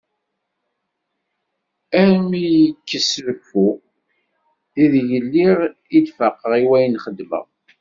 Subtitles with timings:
[2.01, 3.67] Arm iyi-ikkes reffu
[4.83, 5.57] i deg lliɣ
[5.97, 7.45] i d-faqeɣ i wayen i xedmeɣ.